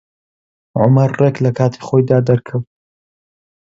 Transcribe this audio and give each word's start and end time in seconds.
عومەر 0.79 1.09
ڕێک 1.19 1.35
لە 1.45 1.51
کاتی 1.57 1.83
خۆیدا 1.87 2.17
دەرکەوت. 2.27 2.67